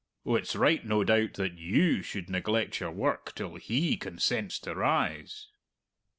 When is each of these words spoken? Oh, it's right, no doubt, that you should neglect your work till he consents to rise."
Oh, 0.25 0.33
it's 0.33 0.55
right, 0.55 0.83
no 0.83 1.03
doubt, 1.03 1.35
that 1.35 1.59
you 1.59 2.01
should 2.01 2.27
neglect 2.27 2.79
your 2.79 2.89
work 2.89 3.35
till 3.35 3.53
he 3.57 3.97
consents 3.97 4.57
to 4.61 4.73
rise." 4.73 5.49